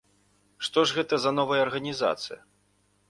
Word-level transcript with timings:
Што 0.67 0.83
ж 0.91 0.97
гэта 0.99 1.19
за 1.25 1.33
новая 1.41 1.59
арганізацыя? 1.67 2.39